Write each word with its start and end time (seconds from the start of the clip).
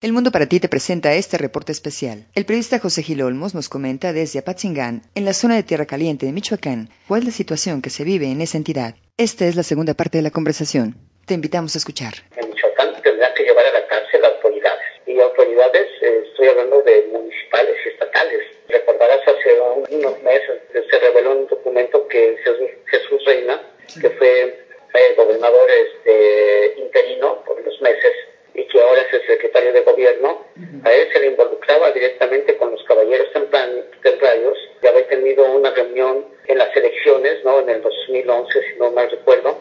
El 0.00 0.12
Mundo 0.12 0.30
para 0.30 0.46
ti 0.46 0.60
te 0.60 0.68
presenta 0.68 1.14
este 1.14 1.38
reporte 1.38 1.72
especial. 1.72 2.26
El 2.36 2.44
periodista 2.46 2.78
José 2.78 3.02
Gil 3.02 3.20
Olmos 3.22 3.54
nos 3.54 3.68
comenta 3.68 4.12
desde 4.12 4.38
Apatzingán, 4.38 5.02
en 5.16 5.24
la 5.24 5.32
zona 5.32 5.56
de 5.56 5.64
Tierra 5.64 5.86
Caliente 5.86 6.24
de 6.24 6.30
Michoacán, 6.30 6.88
cuál 7.08 7.22
es 7.22 7.26
la 7.26 7.32
situación 7.32 7.82
que 7.82 7.90
se 7.90 8.04
vive 8.04 8.26
en 8.30 8.40
esa 8.40 8.58
entidad. 8.58 8.94
Esta 9.16 9.46
es 9.46 9.56
la 9.56 9.64
segunda 9.64 9.94
parte 9.94 10.18
de 10.18 10.22
la 10.22 10.30
conversación. 10.30 10.94
Te 11.26 11.34
invitamos 11.34 11.74
a 11.74 11.78
escuchar. 11.78 12.14
En 12.36 12.48
Michoacán 12.48 13.02
tendrán 13.02 13.34
que 13.34 13.42
llevar 13.42 13.66
a 13.66 13.72
la 13.72 13.86
cárcel 13.88 14.24
autoridades. 14.24 14.86
Y 15.06 15.18
autoridades, 15.18 15.88
eh, 16.02 16.22
estoy 16.30 16.46
hablando 16.46 16.80
de 16.82 17.08
municipales 17.12 17.74
y 17.84 17.88
estatales. 17.88 18.42
Recordarás 18.68 19.20
hace 19.26 19.96
unos 19.96 20.22
meses 20.22 20.58
se 20.90 20.98
reveló 20.98 21.32
un 21.32 21.46
documento 21.46 22.06
que 22.08 22.36
Jesús, 22.44 22.68
Jesús 22.86 23.24
Reina, 23.24 23.60
que 24.00 24.10
fue 24.10 24.40
eh, 24.94 25.14
gobernador 25.16 25.68
este, 25.70 26.74
interino 26.78 27.42
por 27.44 27.60
unos 27.60 27.80
meses, 27.80 28.12
y 28.54 28.66
que 28.66 28.80
ahora 28.80 29.02
es 29.02 29.12
el 29.14 29.26
secretario 29.26 29.72
de 29.72 29.80
gobierno, 29.82 30.44
a 30.84 30.92
él 30.92 31.08
se 31.12 31.20
le 31.20 31.26
con 32.58 32.70
los 32.72 32.82
caballeros 32.84 33.32
templarios 33.32 34.58
y 34.82 34.86
había 34.86 35.06
tenido 35.08 35.44
una 35.50 35.70
reunión 35.70 36.26
en 36.46 36.58
las 36.58 36.76
elecciones, 36.76 37.42
¿no? 37.42 37.60
En 37.60 37.70
el 37.70 37.82
2011, 37.82 38.62
si 38.62 38.78
no 38.78 38.90
mal 38.90 39.10
recuerdo, 39.10 39.58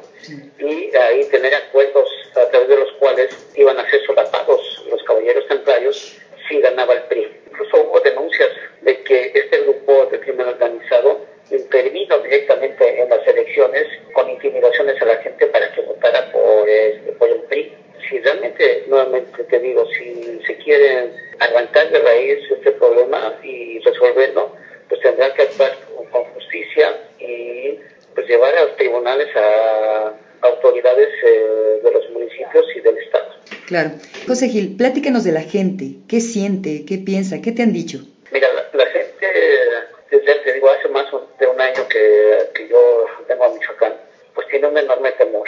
y 0.59 0.95
ahí 0.95 1.23
tener 1.25 1.55
acuerdos 1.55 2.09
a 2.35 2.49
través 2.49 2.67
de 2.67 2.77
los 2.77 2.91
cuales 2.93 3.29
iban 3.55 3.79
a 3.79 3.89
ser 3.89 4.05
solapados 4.05 4.85
los 4.89 5.01
caballeros 5.03 5.47
templarios 5.47 6.17
si 6.49 6.59
ganaba 6.59 6.93
el 6.93 7.03
PRI. 7.03 7.27
Incluso 7.51 7.83
hubo 7.83 7.99
denuncias 8.01 8.49
de 8.81 9.01
que 9.03 9.31
este 9.33 9.61
grupo 9.61 10.05
de 10.07 10.19
crimen 10.19 10.47
organizado 10.47 11.25
intervino 11.49 12.19
directamente 12.19 13.01
en 13.01 13.09
las 13.09 13.25
elecciones 13.25 13.87
con 14.13 14.29
intimidaciones 14.29 15.01
a 15.01 15.05
la 15.05 15.15
gente 15.17 15.47
para 15.47 15.71
que 15.71 15.81
votara 15.81 16.31
por, 16.31 16.67
este, 16.67 17.13
por 17.13 17.29
el 17.29 17.41
PRI 17.43 17.77
si 18.09 18.19
realmente, 18.19 18.85
nuevamente 18.87 19.43
te 19.43 19.59
digo, 19.59 19.85
si 19.87 20.39
se 20.45 20.57
quiere 20.57 21.09
arrancar 21.39 21.89
de 21.89 21.99
raíz 21.99 22.39
este 22.49 22.71
problema 22.73 23.37
y 23.43 23.79
resolverlo, 23.79 24.55
que 25.33 25.43
actuar 25.43 25.77
con 26.11 26.23
justicia 26.33 26.97
y 27.19 27.79
pues 28.13 28.27
llevar 28.27 28.55
a 28.55 28.65
los 28.65 28.77
tribunales 28.77 29.27
a 29.35 30.13
autoridades 30.41 31.09
eh, 31.23 31.79
de 31.83 31.91
los 31.91 32.09
municipios 32.11 32.65
y 32.75 32.79
del 32.81 32.97
Estado. 32.97 33.35
Claro. 33.67 33.91
José 34.27 34.49
Gil, 34.49 34.77
pláticanos 34.77 35.23
de 35.23 35.31
la 35.31 35.41
gente. 35.41 35.97
¿Qué 36.07 36.19
siente? 36.19 36.85
¿Qué 36.87 36.97
piensa? 36.97 37.41
¿Qué 37.41 37.51
te 37.51 37.63
han 37.63 37.73
dicho? 37.73 37.99
Mira, 38.31 38.47
la, 38.73 38.85
gente, 38.85 39.27
desde, 40.11 40.35
te 40.35 40.53
digo, 40.53 40.69
hace 40.69 40.87
más 40.89 41.05
de 41.39 41.47
un 41.47 41.59
año 41.59 41.87
que, 41.87 42.49
que 42.53 42.67
yo 42.67 43.05
vengo 43.27 43.45
a 43.45 43.53
Michoacán, 43.53 43.93
pues 44.33 44.47
tiene 44.47 44.67
un 44.67 44.77
enorme 44.77 45.11
temor 45.13 45.47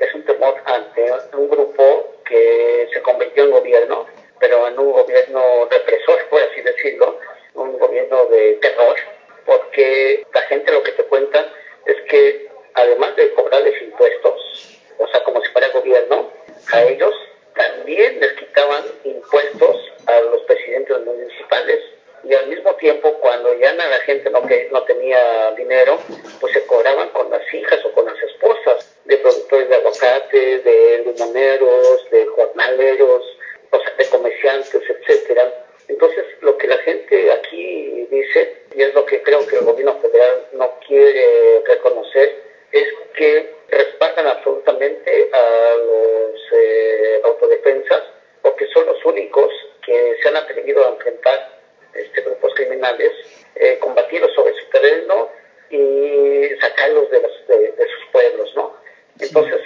es 0.00 0.14
un 0.14 0.24
temor 0.24 0.54
ante 0.64 1.12
un 1.34 1.48
grupo 1.48 2.14
que 2.26 2.88
se 2.92 3.02
convirtió 3.02 3.44
en 3.44 3.50
gobierno, 3.50 4.06
pero 4.38 4.68
en 4.68 4.78
un 4.78 4.92
gobierno 4.92 5.68
represor, 5.70 6.28
por 6.28 6.42
así 6.42 6.60
decirlo, 6.60 7.18
un 7.54 7.78
gobierno 7.78 8.26
de 8.26 8.54
terror, 8.54 8.96
porque 9.44 10.24
la 10.32 10.42
gente 10.42 10.72
lo 10.72 10.82
que 10.82 10.92
te 10.92 11.04
cuenta 11.04 11.52
es 11.86 11.96
que 12.10 12.48
además 12.74 13.16
de 13.16 13.32
cobrarles 13.34 13.82
impuestos, 13.82 14.78
o 14.98 15.06
sea, 15.08 15.22
como 15.24 15.42
si 15.42 15.48
fuera 15.50 15.68
gobierno, 15.68 16.30
a 16.72 16.82
ellos 16.82 17.14
también 17.54 18.20
les 18.20 18.32
quitaban 18.34 18.84
impuestos 19.04 19.92
a 20.06 20.20
los 20.20 20.42
presidentes 20.42 21.00
municipales 21.00 21.80
y 22.24 22.34
al 22.34 22.48
mismo 22.48 22.74
tiempo 22.74 23.14
cuando 23.20 23.54
ya 23.58 23.72
la 23.74 23.98
gente 24.00 24.30
no, 24.30 24.42
que, 24.46 24.68
no 24.70 24.82
tenía 24.82 25.52
dinero, 25.52 25.98
pues 26.40 26.52
se 26.52 26.66
cobraban 26.66 27.08
con 27.10 27.30
las 27.30 27.42
hijas 27.54 27.78
o 27.84 27.92
con 27.92 28.06
las 28.06 28.22
esposas 28.22 28.98
de 29.04 29.16
productores 29.16 29.68
de 29.68 29.76
aguacate, 29.76 30.58
de 31.38 31.58
limoneros, 31.58 32.10
de 32.10 32.26
jornaleros, 32.26 33.38
o 33.70 33.80
sea, 33.80 33.94
de 33.96 34.06
comerciantes, 34.06 34.82
etcétera. 34.88 35.66
Entonces, 35.88 36.24
lo 36.42 36.56
que 36.58 36.66
la 36.66 36.78
gente 36.78 37.32
aquí 37.32 38.06
dice, 38.10 38.56
y 38.74 38.82
es 38.82 38.94
lo 38.94 39.04
que 39.06 39.22
creo 39.22 39.46
que 39.46 39.56
el 39.56 39.64
gobierno 39.64 39.98
federal 40.00 40.48
no 40.52 40.78
quiere 40.86 41.62
reconocer, 41.66 42.42
es 42.72 42.88
que 43.16 43.54
respaldan 43.70 44.26
absolutamente 44.26 45.30
a 45.32 45.74
los 45.76 46.40
eh, 46.52 47.20
autodefensas, 47.24 48.02
porque 48.42 48.66
son 48.68 48.86
los 48.86 49.02
únicos 49.04 49.50
que 49.84 50.16
se 50.22 50.28
han 50.28 50.36
atrevido 50.36 50.84
a 50.84 50.90
enfrentar 50.90 51.58
este, 51.94 52.20
grupos 52.20 52.54
criminales, 52.54 53.12
eh, 53.54 53.78
combatirlos 53.80 54.32
sobre 54.34 54.54
su 54.54 54.66
terreno 54.70 55.30
y 55.70 56.48
sacarlos 56.60 57.10
de, 57.10 57.20
de 57.48 57.86
sus 57.88 58.12
pueblos, 58.12 58.52
¿no? 58.54 58.76
Entonces, 59.20 59.60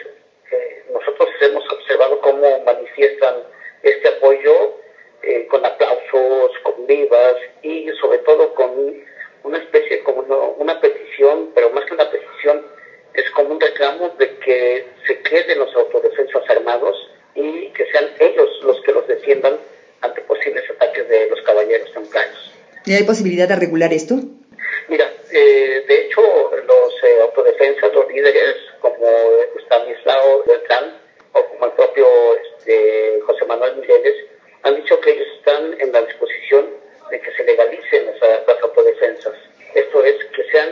eh, 0.52 0.84
nosotros 0.92 1.28
hemos 1.41 1.64
observado 1.72 2.20
cómo 2.42 2.64
manifiestan 2.64 3.34
este 3.82 4.08
apoyo 4.08 4.76
eh, 5.22 5.47
con 5.48 5.64
aplausos, 5.64 6.50
con 6.64 6.86
vivas 6.86 7.36
y 7.62 7.88
sobre 8.00 8.19
todo 8.19 8.53
con 8.54 8.70
una 9.44 9.58
especie 9.58 10.03
como 10.03 10.22
una 10.58 10.80
petición, 10.80 11.50
pero 11.54 11.70
más 11.70 11.84
que 11.84 11.94
una 11.94 12.10
petición, 12.10 12.66
es 13.14 13.30
como 13.30 13.54
un 13.54 13.60
reclamo 13.60 14.08
de 14.19 14.36
que 14.38 14.86
se 15.06 15.20
queden 15.20 15.58
los 15.58 15.75
autodefensas 15.75 16.42
armados 16.48 16.97
y 17.34 17.69
que 17.69 17.86
sean 17.92 18.06
ellos 18.19 18.50
los 18.64 18.80
que 18.82 18.92
los 18.92 19.06
defiendan 19.06 19.56
ante 20.00 20.20
posibles 20.22 20.69
ataques 20.70 21.09
de 21.09 21.28
los 21.28 21.41
caballeros 21.42 21.92
templarios. 21.92 22.53
¿Y 22.84 22.94
hay 22.94 23.04
posibilidad 23.04 23.48
de 23.48 23.56
regular 23.56 23.92
esto? 23.92 24.16
Han 34.65 34.76
dicho 34.76 35.00
que 35.00 35.10
ellos 35.10 35.28
están 35.38 35.81
en 35.81 35.93
la 35.93 36.03
disposición 36.03 36.66
de 37.10 37.20
que 37.20 37.32
se 37.32 37.44
legalicen 37.44 38.06
las, 38.06 38.47
las 38.47 38.62
autodefensas. 38.62 39.34
Esto 39.75 40.04
es, 40.04 40.25
que 40.26 40.44
sean 40.50 40.69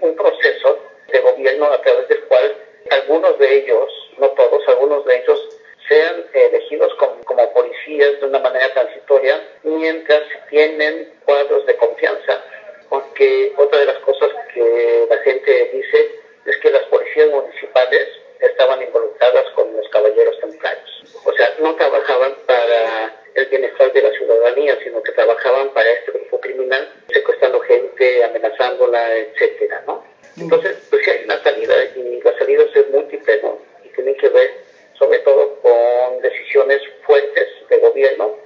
un 0.00 0.16
proceso 0.16 0.78
de 1.10 1.18
gobierno 1.20 1.66
a 1.66 1.80
través 1.80 2.08
del 2.08 2.20
cual 2.24 2.56
algunos 2.90 3.38
de 3.38 3.56
ellos, 3.56 3.92
no 4.18 4.28
todos, 4.30 4.68
algunos 4.68 5.04
de 5.06 5.16
ellos 5.16 5.48
sean 5.88 6.24
elegidos 6.32 6.94
como, 6.94 7.22
como 7.24 7.52
policías 7.52 8.20
de 8.20 8.26
una 8.26 8.38
manera 8.38 8.72
transitoria 8.72 9.42
mientras 9.62 10.22
tienen 10.48 11.12
cuadros 11.24 11.66
de 11.66 11.76
confianza. 11.76 12.44
Porque 12.88 13.52
otra 13.56 13.78
de 13.78 13.86
las 13.86 13.98
cosas 13.98 14.30
que 14.52 15.06
la 15.08 15.18
gente 15.18 15.70
dice 15.72 16.20
es 16.46 16.56
que 16.58 16.70
las 16.70 16.82
policías 16.84 17.30
municipales 17.30 18.08
estaban 18.40 18.82
involucradas 18.82 19.50
con 19.50 19.76
los 19.76 19.88
caballeros 19.88 20.38
templarios. 20.40 21.04
O 21.24 21.32
sea, 21.32 21.54
no 21.60 21.74
trabajaban 21.76 22.34
para 22.46 23.14
el 23.34 23.46
bienestar 23.46 23.92
de 23.92 24.02
la 24.02 24.10
ciudadanía, 24.12 24.78
sino 24.82 25.02
que 25.02 25.12
trabajaban 25.12 25.68
para 25.70 25.90
este 25.90 26.12
grupo 26.12 26.40
criminal, 26.40 26.88
secuestrando 27.12 27.60
gente, 27.60 28.24
amenazándola, 28.24 29.16
etcétera, 29.16 29.84
¿no? 29.86 30.04
Entonces, 30.36 30.78
pues 30.88 31.04
sí 31.04 31.10
hay 31.10 31.24
una 31.24 31.42
salida 31.42 31.84
y 31.96 32.20
la 32.22 32.38
salida 32.38 32.64
es 32.74 32.90
múltiple, 32.90 33.40
¿no? 33.42 33.58
Y 33.84 33.88
tiene 33.90 34.16
que 34.16 34.28
ver 34.28 34.50
sobre 34.98 35.18
todo 35.20 35.56
con 35.60 36.20
decisiones 36.20 36.82
fuertes 37.06 37.48
de 37.68 37.78
gobierno 37.78 38.36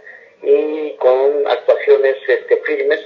y 0.45 0.97
con 0.99 1.47
actuaciones 1.47 2.17
este, 2.29 2.57
firmes 2.59 3.01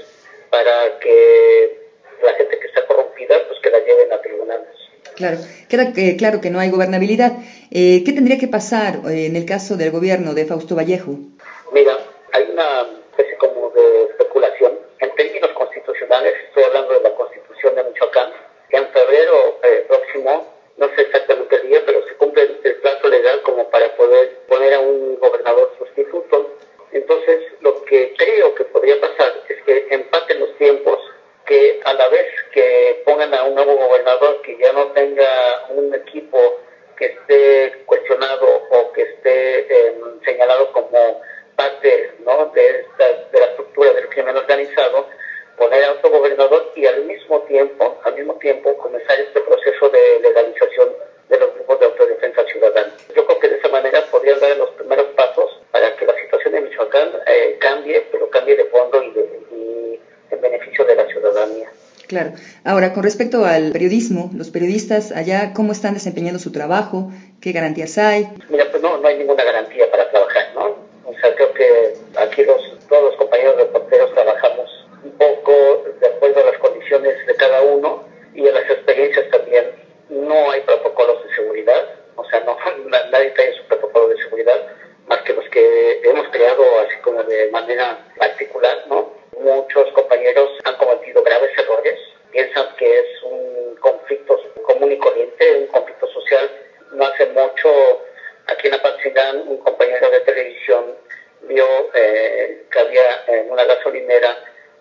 para 0.51 0.99
que 0.99 1.89
la 2.23 2.35
gente 2.35 2.59
que 2.59 2.67
está 2.67 2.87
corrompida, 2.87 3.37
pues 3.47 3.61
que 3.61 3.71
la 3.71 3.79
lleven 3.79 4.13
a 4.13 4.21
tribunales. 4.21 4.69
Claro, 5.15 5.39
queda 5.69 5.93
que, 5.93 6.17
claro 6.17 6.41
que 6.41 6.51
no 6.51 6.61
hay 6.61 6.71
gobernabilidad. 6.71 7.33
Eh, 7.71 8.03
¿Qué 8.05 8.13
tendría 8.13 8.39
que 8.39 8.49
pasar 8.49 9.01
eh, 9.11 9.27
en 9.27 9.37
el 9.37 9.47
caso 9.47 9.77
del 9.77 9.91
gobierno 9.91 10.35
de 10.35 10.47
Fausto 10.47 10.77
Vallejo? 10.77 11.19
Mira, 11.73 11.99
hay 12.33 12.45
una 12.53 12.87
especie 13.11 13.37
como 13.37 13.71
de 13.71 14.05
especulación. 14.11 14.79
En 15.01 15.15
términos 15.15 15.51
constitucionales, 15.53 16.35
estoy 16.49 16.65
hablando 16.65 16.95
de 16.95 17.01
la 17.01 17.15
Constitución 17.15 17.75
de 17.75 17.85
Michoacán, 17.85 18.31
que 18.71 18.77
en 18.77 18.87
febrero 18.89 19.59
eh, 19.63 19.85
próximo, 19.89 20.55
no 20.77 20.87
sé 20.95 21.03
exactamente 21.03 21.57
el 21.57 21.69
día, 21.69 21.83
pero 21.85 22.07
se 22.07 22.15
cumple 22.15 22.43
el 22.63 22.77
plazo 22.77 23.09
legal 23.09 23.43
como 23.43 23.69
para 23.71 23.95
poder 23.97 24.39
poner 24.49 24.75
a 24.75 24.81
un 24.81 25.19
gobernador 25.19 25.73
sustituto. 25.79 26.59
Entonces, 26.93 27.43
lo 27.61 27.85
que 27.85 28.15
creo 28.17 28.55
que 28.55 28.65
podría 28.65 29.01
pasar 29.01 29.33
es 29.49 29.63
que 29.65 29.87
empaten 29.91 30.41
los 30.41 30.57
tiempos 30.57 30.99
que 31.45 31.81
a 31.85 31.93
la 31.95 32.09
vez 32.09 32.27
que 32.53 33.03
pongan 33.05 33.33
a 33.33 33.37
un 33.49 33.55
nuevo 33.55 33.77
gobernador 33.77 34.43
que 34.43 34.57
ya 34.59 34.73
no 34.73 34.87
tenga 34.89 35.67
un 35.71 35.95
equipo 35.95 36.61
que 36.97 37.07
esté 37.07 37.85
cuestionado 37.87 38.47
o 38.71 38.93
que 38.93 39.03
esté 39.03 39.61
eh, 39.61 39.95
señalado 40.25 40.73
como 40.73 41.21
parte 41.57 42.13
¿no? 42.25 42.47
de, 42.55 42.81
esta, 42.81 43.07
de 43.33 43.41
la 43.41 43.47
estructura 43.47 43.93
del 43.93 44.09
crimen 44.09 44.37
organizado, 44.37 45.07
poner 45.57 45.85
a 45.85 45.93
otro 45.93 46.11
gobernador 46.11 46.73
y 46.77 46.87
al 46.87 47.05
mismo 47.05 47.41
tiempo, 47.43 47.99
al 48.05 48.15
mismo 48.15 48.35
tiempo 48.35 48.77
comenzar 48.77 49.19
este 49.19 49.41
proceso 49.41 49.89
de 49.89 50.21
legalización 50.21 50.93
de 51.29 51.39
los 51.39 51.55
grupos 51.55 51.81
de 51.81 51.87
autodefensa 51.87 52.45
ciudadana. 52.45 52.93
Yo 53.15 53.27
creo 53.27 53.39
que 53.41 53.49
de 53.49 53.57
esa 53.57 53.69
manera 53.69 54.03
podrían 54.11 54.41
dar 54.41 54.57
los 54.57 54.71
primeros 54.71 55.07
pasos 55.09 55.61
para 55.71 55.95
que 55.97 56.07
la 56.07 56.15
situación 56.21 56.55
de 56.55 56.61
Michoacán 56.63 57.11
eh, 57.27 57.57
cambie, 57.61 58.07
pero 58.13 58.31
cambie 58.31 58.57
de 58.57 58.65
fondo 58.67 59.03
y, 59.03 59.11
de, 59.13 59.41
y 59.53 60.01
en 60.31 60.41
beneficio 60.41 60.85
de 60.85 60.95
la 60.95 61.07
ciudadanía. 61.07 61.71
Claro. 62.09 62.33
Ahora, 62.65 62.95
con 62.95 63.05
respecto 63.05 63.45
al 63.45 63.71
periodismo, 63.73 64.31
los 64.35 64.51
periodistas 64.51 65.13
allá, 65.13 65.53
¿cómo 65.55 65.73
están 65.73 65.95
desempeñando 65.95 66.39
su 66.39 66.51
trabajo? 66.51 67.13
¿Qué 67.41 67.53
garantías 67.53 67.99
hay? 67.99 68.29
Mira, 68.49 68.65
pues 68.71 68.83
no, 68.83 68.99
no 68.99 69.07
hay 69.07 69.19
ninguna 69.19 69.45
garantía 69.45 69.91
para 69.91 70.11
trabajar, 70.11 70.47
¿no? 70.55 70.89
aquí 72.19 72.45
los, 72.45 72.61
todos 72.89 73.05
los 73.05 73.17
compañeros 73.17 73.57
reporteros 73.57 74.13
trabajamos 74.13 74.87
un 75.05 75.13
poco 75.13 75.85
de 76.01 76.07
acuerdo 76.07 76.41
a 76.41 76.51
las 76.51 76.59
condiciones 76.59 77.27
de 77.27 77.35
cada 77.37 77.63
uno 77.63 78.05
y 78.35 78.47
a 78.49 78.53
las 78.53 78.71
experiencias 78.71 79.31
también. 79.31 79.67
No 80.09 80.51
hay 80.51 80.61
protocolos 80.63 81.23
de 81.25 81.35
seguridad, 81.35 81.89
o 82.17 82.25
sea, 82.25 82.41
no, 82.41 82.57
nadie 83.11 83.31
tiene 83.31 83.57
su 83.57 83.65
protocolo 83.65 84.09
de 84.09 84.23
seguridad, 84.23 84.61
más 85.07 85.21
que 85.23 85.33
los 85.33 85.49
que 85.51 86.01
hemos 86.05 86.29
creado 86.29 86.65
así 86.81 86.97
como 87.03 87.23
de 87.23 87.51
manera 87.51 87.99
particular, 88.19 88.85
¿no? 88.89 89.13
Muchos 89.41 89.91
compañeros 89.93 90.51
piensan 92.39 92.69
que 92.77 93.01
es 93.01 93.23
un 93.25 93.75
conflicto 93.81 94.41
común 94.63 94.93
y 94.93 94.99
corriente, 94.99 95.57
un 95.57 95.67
conflicto 95.67 96.07
social. 96.07 96.49
No 96.93 97.05
hace 97.05 97.27
mucho, 97.27 97.69
aquí 98.47 98.69
en 98.69 98.75
Apatzingán, 98.75 99.49
un 99.49 99.57
compañero 99.59 100.09
de 100.09 100.21
televisión 100.21 100.95
vio 101.43 101.67
eh, 101.95 102.63
que 102.71 102.79
había 102.79 103.25
en 103.27 103.51
una 103.51 103.65
gasolinera 103.65 104.37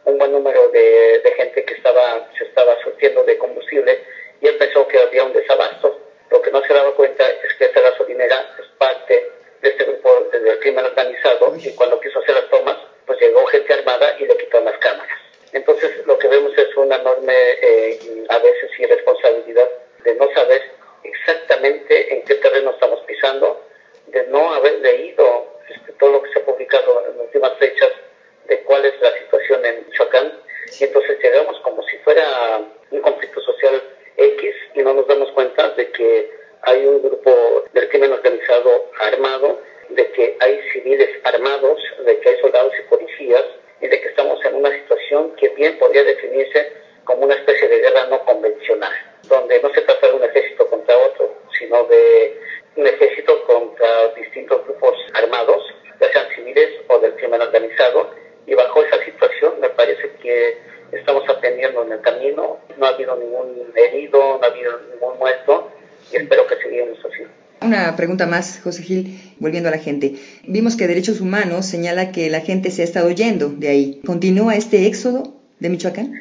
un 0.06 0.20
buen 0.20 0.32
número 0.32 0.70
de, 0.70 1.20
de, 1.20 1.32
gente 1.32 1.66
que 1.66 1.74
estaba 1.74 2.30
se 2.38 2.44
estaba 2.44 2.80
surtiendo 2.84 3.24
de 3.24 3.40
combustible 3.40 4.04
y 4.40 4.48
él 4.48 4.58
pensó 4.58 4.88
que 4.88 5.00
había 5.00 5.24
un 5.24 5.34
desabasto. 5.34 6.00
Lo 6.30 6.42
que 6.44 6.52
no 6.52 6.62
se 6.62 6.74
daba 6.76 6.94
cuenta 6.94 7.28
es 7.28 7.56
que 7.56 7.66
esa 7.66 7.82
gasolinera 7.82 8.56
es 8.60 8.68
parte 8.78 9.32
de 9.62 9.70
este 9.70 9.84
grupo 9.84 10.30
del 10.32 10.60
crimen 10.60 10.86
organizado 10.86 11.56
y 11.58 11.74
cuando 11.74 12.00
quiso 12.00 12.20
hacer 12.20 12.36
las 12.36 12.50
tomas, 12.52 12.78
pues 13.08 13.20
llegó 13.20 13.44
gente 13.48 13.74
armada 13.74 14.16
y 14.20 14.28
le 14.28 14.38
quitó 14.38 14.60
las 14.62 14.78
cámaras. 14.78 15.28
Entonces 15.54 16.06
lo 16.06 16.18
que 16.18 16.28
vemos 16.28 16.52
es 16.58 16.76
una 16.76 16.98
enorme, 16.98 17.34
eh, 17.34 18.26
a 18.30 18.38
veces, 18.40 18.70
irresponsabilidad 18.80 19.68
de 20.04 20.16
no 20.16 20.30
saber 20.34 20.62
exactamente 21.68 22.14
en 22.14 22.24
qué 22.24 22.36
terreno 22.36 22.72
estamos 22.72 23.00
pisando, 23.02 23.62
de 24.08 24.26
no 24.28 24.54
haber 24.54 24.80
leído 24.80 25.60
este, 25.70 25.92
todo 25.94 26.14
lo 26.14 26.24
que 26.24 26.32
se 26.32 26.40
ha 26.40 26.46
publicado 26.46 27.04
en 27.06 27.18
las 27.18 27.26
últimas 27.26 27.54
fechas 27.58 27.92
de 28.48 28.60
cuál 28.62 28.86
es 28.86 28.94
la 29.02 29.12
situación 29.18 29.66
en 29.66 29.86
Michoacán. 29.86 30.34
Y 30.80 30.84
entonces 30.84 31.18
llegamos 31.22 31.60
como 31.62 31.84
si 31.84 31.98
fuera 32.00 32.62
un 32.92 33.02
conflicto 33.02 33.42
social 33.42 33.82
X 34.16 34.56
y 34.76 34.82
no 34.82 34.94
nos 34.94 35.08
damos 35.08 35.32
cuenta 35.32 35.70
de 35.72 35.90
que 35.92 36.32
hay 36.62 36.86
un 36.86 37.02
grupo 37.02 37.66
del 37.74 37.90
crimen 37.90 38.14
organizado 38.14 38.90
armado, 39.00 39.62
de 39.90 40.12
que 40.12 40.38
hay 40.40 40.60
civiles 40.74 41.10
armados, 41.24 41.82
de 42.06 42.20
que 42.20 42.30
hay 42.30 42.40
soldados 42.40 42.74
y 42.78 42.90
policías 42.90 43.46
y 43.82 43.88
de 43.88 44.02
que 44.02 44.08
estamos 44.08 44.44
en 44.46 44.56
una 44.56 44.72
situación 44.72 45.36
que 45.36 45.50
bien 45.50 45.78
podría 45.78 46.04
definirse 46.04 46.72
como 47.08 47.24
una 47.24 47.36
especie 47.36 47.68
de 47.70 47.80
guerra 47.80 48.06
no 48.08 48.24
convencional, 48.26 48.92
donde 49.24 49.62
no 49.62 49.74
se 49.74 49.82
trata 49.82 50.08
de 50.08 50.14
un 50.14 50.24
ejército 50.24 50.68
contra 50.68 50.98
otro, 50.98 51.34
sino 51.58 51.84
de 51.86 52.38
un 52.76 52.86
ejército 52.86 53.44
contra 53.46 54.14
distintos 54.38 54.66
grupos 54.66 54.96
armados, 55.14 55.64
ya 56.00 56.12
sean 56.12 56.26
civiles 56.36 56.70
o 56.88 57.00
del 57.00 57.16
crimen 57.16 57.42
organizado, 57.42 58.12
y 58.46 58.54
bajo 58.54 58.84
esa 58.84 59.04
situación 59.04 59.54
me 59.60 59.70
parece 59.70 60.12
que 60.22 60.58
estamos 60.92 61.28
aprendiendo 61.28 61.84
en 61.84 61.94
el 61.94 62.02
camino, 62.02 62.60
no 62.78 62.86
ha 62.86 62.90
habido 62.90 63.16
ningún 63.18 63.74
herido, 63.76 64.38
no 64.40 64.44
ha 64.44 64.48
habido 64.48 64.80
ningún 64.94 65.18
muerto, 65.18 65.72
y 66.12 66.18
espero 66.18 66.46
que 66.46 66.56
sigamos 66.58 67.00
así. 67.00 67.24
Una 67.62 67.96
pregunta 67.96 68.28
más, 68.28 68.62
José 68.64 68.84
Gil, 68.84 69.20
volviendo 69.40 69.70
a 69.70 69.72
la 69.72 69.80
gente. 69.80 70.14
Vimos 70.44 70.78
que 70.78 70.86
Derechos 70.86 71.20
Humanos 71.20 71.66
señala 71.66 72.12
que 72.12 72.30
la 72.30 72.42
gente 72.42 72.70
se 72.70 72.84
ha 72.84 72.86
estado 72.86 73.10
yendo 73.10 73.50
de 73.50 73.70
ahí. 73.70 74.02
¿Continúa 74.06 74.56
este 74.56 74.86
éxodo 74.86 75.34
de 75.60 75.70
Michoacán? 75.70 76.14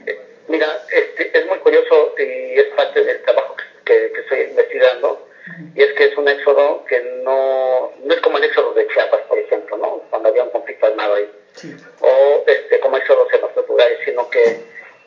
Mira, 0.49 0.67
este, 0.91 1.39
es 1.39 1.47
muy 1.47 1.59
curioso 1.59 2.15
y 2.19 2.59
es 2.59 2.67
parte 2.75 3.05
del 3.05 3.21
trabajo 3.23 3.55
que, 3.85 4.11
que 4.15 4.21
estoy 4.21 4.41
investigando. 4.51 5.26
Y 5.75 5.83
es 5.83 5.93
que 5.95 6.05
es 6.05 6.17
un 6.17 6.29
éxodo 6.29 6.85
que 6.87 7.01
no, 7.23 7.93
no 8.03 8.15
es 8.15 8.21
como 8.21 8.39
el 8.39 8.45
éxodo 8.45 8.75
de 8.75 8.87
Chiapas, 8.89 9.23
por 9.23 9.39
ejemplo, 9.39 9.77
¿no? 9.77 10.03
Cuando 10.11 10.29
había 10.29 10.45
un 10.45 10.51
conflicto 10.51 10.87
armado 10.87 11.15
ahí. 11.15 11.31
Sí. 11.55 11.75
O 12.01 12.45
este, 12.47 12.81
como 12.81 12.97
éxodos 12.97 13.29
en 13.33 13.41
los 13.41 13.69
lugares, 13.69 13.99
sino 14.05 14.29
que 14.31 14.61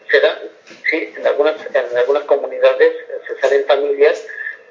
se 0.10 0.19
da, 0.19 0.42
sí, 0.90 1.13
en 1.16 1.28
algunas, 1.28 1.56
en 1.75 1.98
algunas 1.98 2.24
comunidades 2.24 2.96
se 3.28 3.40
salen 3.40 3.66
familias, 3.66 4.28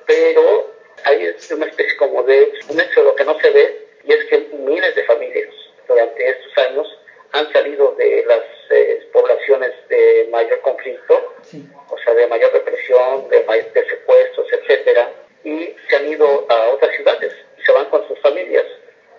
pero 0.07 0.73
hay 1.05 1.35
una 1.53 1.67
especie 1.67 1.97
como 1.97 2.23
de 2.25 2.53
un 2.69 2.81
éxodo 2.81 3.15
que 3.15 3.25
no 3.25 3.39
se 3.41 3.51
ve 3.51 3.87
y 4.05 4.13
es 4.13 4.25
que 4.27 4.39
miles 4.59 4.95
de 4.95 5.05
familias 5.05 5.55
durante 5.87 6.29
estos 6.29 6.59
años 6.59 6.99
han 7.33 7.53
salido 7.53 7.95
de 7.97 8.25
las 8.27 8.43
eh, 8.71 9.09
poblaciones 9.13 9.73
de 9.89 10.29
mayor 10.31 10.61
conflicto, 10.61 11.35
sí. 11.43 11.69
o 11.89 11.99
sea, 11.99 12.15
de 12.15 12.27
mayor 12.27 12.53
represión, 12.53 13.29
de, 13.29 13.39
de 13.39 13.89
secuestros, 13.89 14.47
etcétera, 14.53 15.13
y 15.45 15.75
se 15.89 15.97
han 15.97 16.09
ido 16.09 16.47
a 16.49 16.69
otras 16.71 16.95
ciudades 16.97 17.33
y 17.59 17.63
se 17.63 17.73
van 17.73 17.87
con 17.91 18.07
sus 18.09 18.19
familias. 18.21 18.65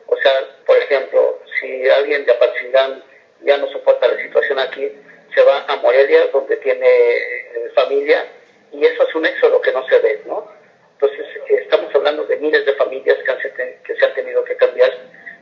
O 0.07 0.17
sea, 0.17 0.33
por 0.65 0.77
ejemplo, 0.77 1.39
si 1.59 1.87
alguien 1.87 2.25
de 2.25 2.31
Apatzingán 2.31 3.03
ya 3.43 3.57
no 3.57 3.67
soporta 3.71 4.07
la 4.07 4.21
situación 4.21 4.59
aquí, 4.59 4.91
se 5.33 5.41
va 5.43 5.65
a 5.67 5.75
Morelia, 5.77 6.27
donde 6.27 6.57
tiene 6.57 6.87
eh, 6.87 7.71
familia, 7.75 8.25
y 8.71 8.85
eso 8.85 9.07
es 9.07 9.15
un 9.15 9.25
éxodo 9.25 9.61
que 9.61 9.71
no 9.71 9.85
se 9.87 9.99
ve, 9.99 10.21
¿no? 10.25 10.47
Entonces, 10.93 11.25
estamos 11.47 11.93
hablando 11.95 12.25
de 12.25 12.37
miles 12.37 12.65
de 12.65 12.73
familias 12.73 13.17
que, 13.23 13.31
han, 13.31 13.37
que 13.83 13.95
se 13.95 14.05
han 14.05 14.13
tenido 14.13 14.43
que 14.43 14.55
cambiar, 14.55 14.91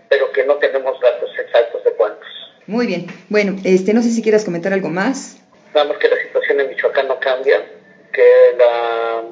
pero 0.09 0.31
que 0.31 0.43
no 0.45 0.55
tenemos 0.57 0.99
datos 1.01 1.31
exactos 1.37 1.83
de 1.83 1.91
cuántos. 1.93 2.27
Muy 2.67 2.85
bien. 2.85 3.07
Bueno, 3.29 3.55
este, 3.63 3.93
no 3.93 4.01
sé 4.01 4.09
si 4.09 4.21
quieras 4.21 4.45
comentar 4.45 4.73
algo 4.73 4.89
más. 4.89 5.37
Vamos 5.73 5.97
que 5.97 6.07
la 6.09 6.17
situación 6.17 6.59
en 6.59 6.69
Michoacán 6.69 7.07
no 7.07 7.19
cambia, 7.19 7.65
que 8.11 8.53
la, 8.57 9.23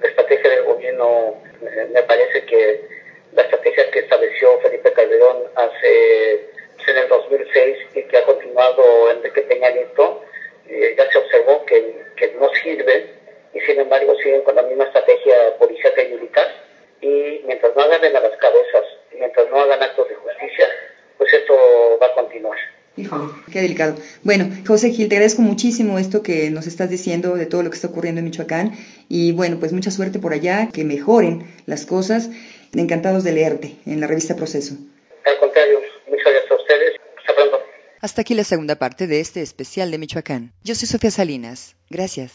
la 0.00 0.08
estrategia 0.08 0.50
del 0.50 0.64
gobierno, 0.64 1.42
eh, 1.62 1.88
me 1.92 2.02
parece 2.02 2.44
que 2.44 2.80
la 3.32 3.42
estrategia 3.42 3.90
que 3.90 4.00
estableció 4.00 4.58
Felipe 4.60 4.92
Calderón 4.92 5.38
hace 5.56 6.53
en 6.88 6.98
el 6.98 7.08
2006 7.08 7.76
y 7.94 8.02
que 8.02 8.16
ha 8.18 8.24
continuado 8.24 9.10
Enrique 9.10 9.42
Peña 9.42 9.70
Nieto, 9.70 10.22
eh, 10.68 10.94
ya 10.96 11.10
se 11.10 11.18
observó 11.18 11.64
que, 11.64 12.04
que 12.16 12.32
no 12.38 12.48
sirve 12.62 13.06
y 13.52 13.60
sin 13.60 13.80
embargo 13.80 14.14
siguen 14.16 14.42
con 14.42 14.56
la 14.56 14.62
misma 14.62 14.84
estrategia 14.84 15.56
policial 15.58 15.92
y 15.96 16.14
militar 16.14 16.46
y 17.00 17.42
mientras 17.46 17.74
no 17.76 17.82
agarren 17.82 18.16
a 18.16 18.20
las 18.20 18.36
cabezas, 18.38 18.84
mientras 19.18 19.48
no 19.50 19.60
hagan 19.60 19.82
actos 19.82 20.08
de 20.08 20.14
justicia, 20.14 20.66
pues 21.18 21.32
esto 21.32 21.54
va 22.00 22.06
a 22.06 22.14
continuar. 22.14 22.58
Híjole, 22.96 23.24
qué 23.52 23.60
delicado. 23.60 23.96
Bueno, 24.22 24.46
José 24.66 24.90
Gil, 24.90 25.08
te 25.08 25.16
agradezco 25.16 25.42
muchísimo 25.42 25.98
esto 25.98 26.22
que 26.22 26.50
nos 26.50 26.68
estás 26.68 26.90
diciendo 26.90 27.34
de 27.34 27.46
todo 27.46 27.62
lo 27.62 27.70
que 27.70 27.74
está 27.74 27.88
ocurriendo 27.88 28.20
en 28.20 28.26
Michoacán 28.26 28.72
y 29.08 29.32
bueno, 29.32 29.58
pues 29.58 29.72
mucha 29.72 29.90
suerte 29.90 30.20
por 30.20 30.32
allá, 30.32 30.68
que 30.72 30.84
mejoren 30.84 31.44
las 31.66 31.86
cosas. 31.86 32.30
Encantados 32.72 33.22
de 33.22 33.30
leerte 33.32 33.76
en 33.86 34.00
la 34.00 34.08
revista 34.08 34.34
Proceso. 34.34 34.74
Al 35.24 35.38
contrario, 35.38 35.80
muchas 36.08 36.24
gracias 36.24 36.50
a 36.50 36.54
ustedes. 36.56 37.00
Hasta 37.18 37.34
pronto. 37.34 37.62
Hasta 38.04 38.20
aquí 38.20 38.34
la 38.34 38.44
segunda 38.44 38.74
parte 38.76 39.06
de 39.06 39.20
este 39.20 39.40
especial 39.40 39.90
de 39.90 39.96
Michoacán. 39.96 40.52
Yo 40.62 40.74
soy 40.74 40.86
Sofía 40.86 41.10
Salinas. 41.10 41.74
Gracias. 41.88 42.32